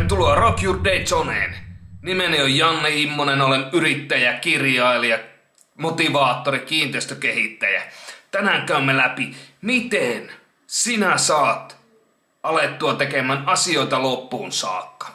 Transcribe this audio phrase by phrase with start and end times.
[0.00, 1.54] Tervetuloa Rock Your Day Zoneen.
[2.02, 5.18] Nimeni on Janne Immonen, olen yrittäjä, kirjailija,
[5.78, 7.82] motivaattori, kiinteistökehittäjä.
[8.30, 10.32] Tänään käymme läpi, miten
[10.66, 11.76] sinä saat
[12.42, 15.08] alettua tekemään asioita loppuun saakka.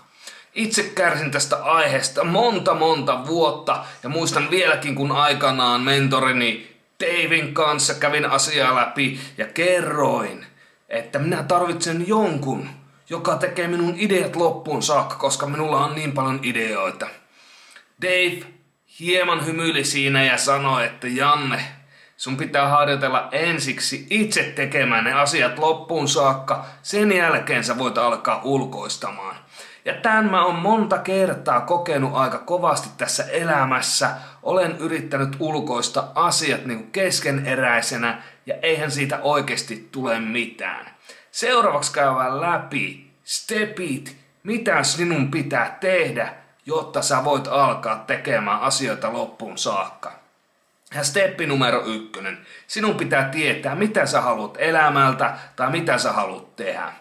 [0.54, 7.94] Itse kärsin tästä aiheesta monta monta vuotta ja muistan vieläkin kun aikanaan mentorini Davin kanssa
[7.94, 10.46] kävin asiaa läpi ja kerroin,
[10.90, 16.40] että minä tarvitsen jonkun, joka tekee minun ideat loppuun saakka, koska minulla on niin paljon
[16.44, 17.08] ideoita.
[18.02, 18.45] Dave
[19.00, 21.66] hieman hymyili siinä ja sanoi, että Janne,
[22.18, 28.41] sun pitää harjoitella ensiksi itse tekemään ne asiat loppuun saakka, sen jälkeen sä voit alkaa
[28.44, 29.36] ulkoistamaan.
[29.86, 34.09] Ja tämän mä oon monta kertaa kokenut aika kovasti tässä elämässä.
[34.44, 40.95] Olen yrittänyt ulkoista asiat niin keskeneräisenä ja eihän siitä oikeasti tule mitään.
[41.35, 46.33] Seuraavaksi käydään läpi stepit, mitä sinun pitää tehdä,
[46.66, 50.11] jotta sä voit alkaa tekemään asioita loppuun saakka.
[50.94, 52.38] Ja steppi numero ykkönen.
[52.67, 56.94] Sinun pitää tietää, mitä sä haluat elämältä tai mitä sä haluat tehdä.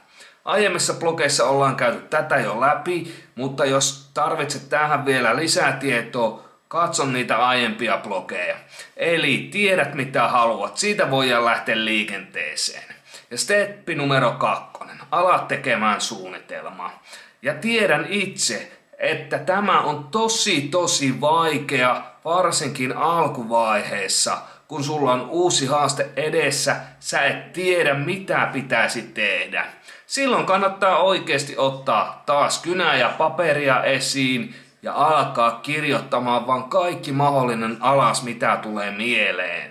[0.44, 7.12] Aiemmissa blogeissa ollaan käyty tätä jo läpi, mutta jos tarvitset tähän vielä lisää tietoa, katson
[7.12, 8.56] niitä aiempia blogeja.
[8.96, 12.94] Eli tiedät mitä haluat, siitä voidaan lähteä liikenteeseen.
[13.30, 17.02] Ja steppi numero kakkonen, ala tekemään suunnitelmaa.
[17.42, 25.66] Ja tiedän itse, että tämä on tosi tosi vaikea, varsinkin alkuvaiheessa, kun sulla on uusi
[25.66, 29.66] haaste edessä, sä et tiedä mitä pitäisi tehdä.
[30.06, 37.76] Silloin kannattaa oikeasti ottaa taas kynää ja paperia esiin ja alkaa kirjoittamaan vaan kaikki mahdollinen
[37.80, 39.70] alas, mitä tulee mieleen.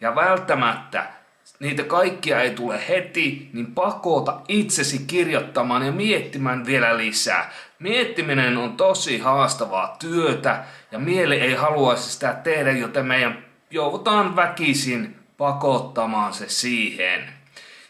[0.00, 1.06] Ja välttämättä
[1.60, 7.52] niitä kaikkia ei tule heti, niin pakota itsesi kirjoittamaan ja miettimään vielä lisää.
[7.78, 15.16] Miettiminen on tosi haastavaa työtä ja mieli ei haluaisi sitä tehdä, joten meidän joudutaan väkisin
[15.36, 17.20] pakottamaan se siihen.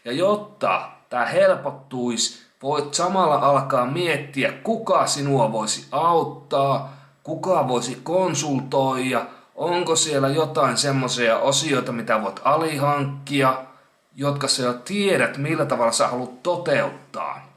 [0.05, 9.25] Ja jotta tämä helpottuisi, voit samalla alkaa miettiä, kuka sinua voisi auttaa, kuka voisi konsultoida,
[9.59, 13.65] onko siellä jotain semmoisia osioita, mitä voit alihankkia,
[14.15, 17.49] jotka sä jo tiedät, millä tavalla sä haluat toteuttaa.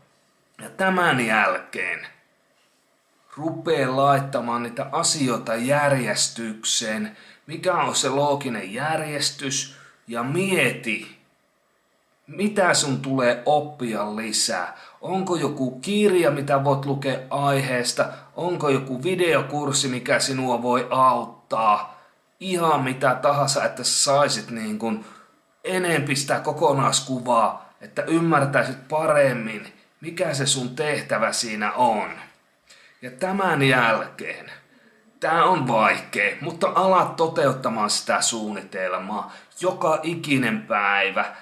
[0.63, 2.07] Ja tämän jälkeen
[3.37, 9.77] rupee laittamaan niitä asioita järjestykseen, mikä on se looginen järjestys,
[10.09, 11.19] ja mieti,
[12.27, 14.77] mitä sun tulee oppia lisää.
[15.01, 18.09] Onko joku kirja, mitä voit lukea aiheesta?
[18.37, 21.42] Onko joku videokurssi, mikä sinua voi auttaa?
[22.41, 25.05] Ihan mitä tahansa, että saisit niin kuin
[25.65, 32.11] enempi sitä kokonaiskuvaa, että ymmärtäisit paremmin, mikä se sun tehtävä siinä on.
[33.03, 34.51] Ja tämän jälkeen,
[35.21, 41.37] tämä on vaikea, mutta alat toteuttamaan sitä suunnitelmaa joka ikinen päivä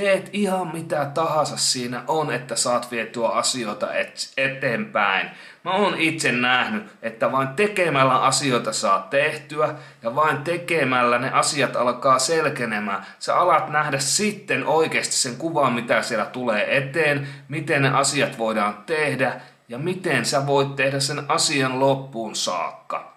[0.00, 5.30] teet ihan mitä tahansa siinä on, että saat vietyä asioita et, eteenpäin.
[5.64, 11.76] Mä oon itse nähnyt, että vain tekemällä asioita saa tehtyä ja vain tekemällä ne asiat
[11.76, 13.06] alkaa selkenemään.
[13.18, 18.74] Sä alat nähdä sitten oikeasti sen kuvan, mitä siellä tulee eteen, miten ne asiat voidaan
[18.86, 23.16] tehdä ja miten sä voit tehdä sen asian loppuun saakka.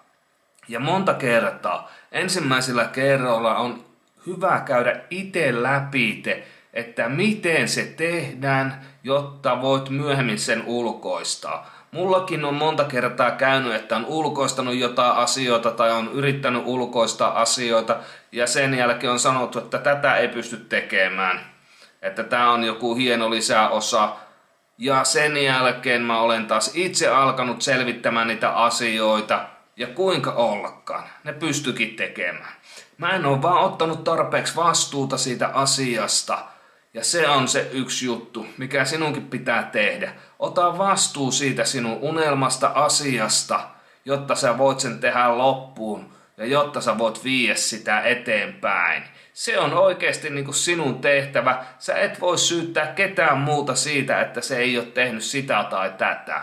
[0.68, 3.84] Ja monta kertaa, ensimmäisellä kerralla on
[4.26, 11.70] hyvä käydä itse läpi te, että miten se tehdään, jotta voit myöhemmin sen ulkoistaa.
[11.90, 17.96] Mullakin on monta kertaa käynyt, että on ulkoistanut jotain asioita tai on yrittänyt ulkoistaa asioita
[18.32, 21.40] ja sen jälkeen on sanottu, että tätä ei pysty tekemään.
[22.02, 24.16] Että tämä on joku hieno lisäosa.
[24.78, 29.44] Ja sen jälkeen mä olen taas itse alkanut selvittämään niitä asioita
[29.76, 31.04] ja kuinka ollakaan.
[31.24, 32.52] Ne pystykin tekemään.
[32.98, 36.38] Mä en ole vaan ottanut tarpeeksi vastuuta siitä asiasta–
[36.94, 40.12] ja se on se yksi juttu, mikä sinunkin pitää tehdä.
[40.38, 43.60] Ota vastuu siitä sinun unelmasta asiasta,
[44.04, 49.02] jotta sä voit sen tehdä loppuun ja jotta sä voit viiä sitä eteenpäin.
[49.32, 51.64] Se on oikeasti niin kuin sinun tehtävä.
[51.78, 56.42] Sä et voi syyttää ketään muuta siitä, että se ei ole tehnyt sitä tai tätä.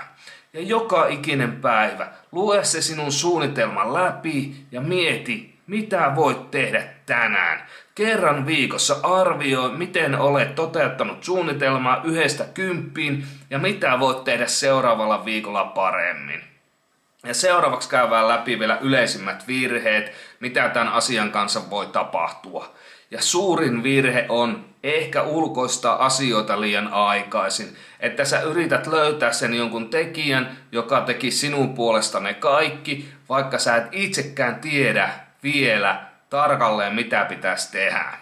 [0.54, 7.68] Ja joka ikinen päivä lue se sinun suunnitelman läpi ja mieti, mitä voit tehdä tänään.
[7.96, 15.64] Kerran viikossa arvioi, miten olet toteuttanut suunnitelmaa yhdestä kymppiin ja mitä voit tehdä seuraavalla viikolla
[15.64, 16.44] paremmin.
[17.25, 22.74] Ja seuraavaksi käydään läpi vielä yleisimmät virheet, mitä tämän asian kanssa voi tapahtua.
[23.12, 27.75] Ja suurin virhe on ehkä ulkoistaa asioita liian aikaisin.
[28.00, 33.75] Että sä yrität löytää sen jonkun tekijän, joka teki sinun puolesta ne kaikki, vaikka sä
[33.75, 38.13] et itsekään tiedä vielä tarkalleen mitä pitäisi tehdä.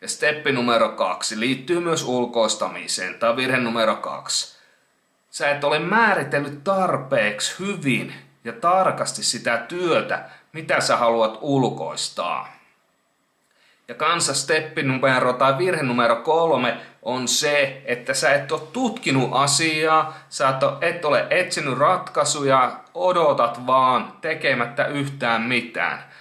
[0.00, 4.58] Ja steppi numero kaksi liittyy myös ulkoistamiseen, tai virhe numero kaksi.
[5.30, 8.14] Sä et ole määritellyt tarpeeksi hyvin
[8.44, 12.54] ja tarkasti sitä työtä, mitä sä haluat ulkoistaa.
[13.88, 19.30] Ja kanssa steppi numero tai virhe numero kolme on se, että sä et ole tutkinut
[19.32, 26.13] asiaa, sä et ole etsinyt ratkaisuja, odotat vaan tekemättä yhtään mitään.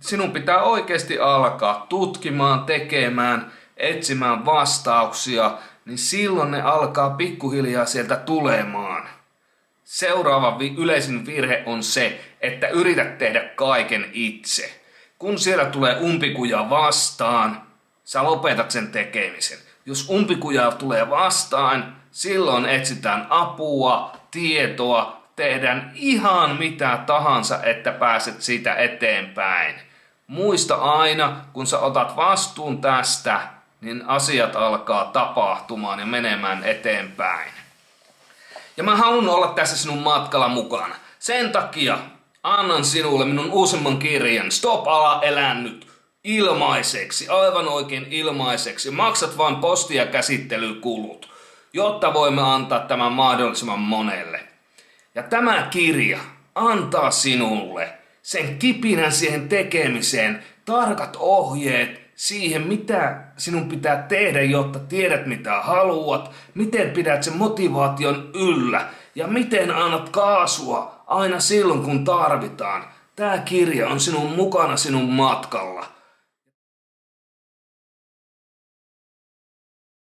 [0.00, 9.08] Sinun pitää oikeasti alkaa tutkimaan, tekemään, etsimään vastauksia, niin silloin ne alkaa pikkuhiljaa sieltä tulemaan.
[9.84, 14.80] Seuraava yleisin virhe on se, että yrität tehdä kaiken itse.
[15.18, 17.62] Kun siellä tulee umpikuja vastaan,
[18.04, 19.58] sä lopetat sen tekemisen.
[19.86, 28.74] Jos umpikuja tulee vastaan, silloin etsitään apua, tietoa, tehdään ihan mitä tahansa, että pääset siitä
[28.74, 29.74] eteenpäin.
[30.26, 33.40] Muista aina, kun sä otat vastuun tästä,
[33.80, 37.50] niin asiat alkaa tapahtumaan ja menemään eteenpäin.
[38.76, 40.94] Ja mä haluan olla tässä sinun matkalla mukana.
[41.18, 41.98] Sen takia
[42.42, 45.86] annan sinulle minun uusimman kirjan Stop ala elännyt
[46.24, 48.90] ilmaiseksi, aivan oikein ilmaiseksi.
[48.90, 51.30] Maksat vain posti- ja käsittelykulut,
[51.72, 54.53] jotta voimme antaa tämän mahdollisimman monelle.
[55.14, 56.18] Ja tämä kirja
[56.54, 57.88] antaa sinulle
[58.22, 66.30] sen kipinän siihen tekemiseen, tarkat ohjeet siihen, mitä sinun pitää tehdä, jotta tiedät mitä haluat,
[66.54, 72.84] miten pidät sen motivaation yllä ja miten annat kaasua aina silloin kun tarvitaan.
[73.16, 75.93] Tämä kirja on sinun mukana sinun matkalla.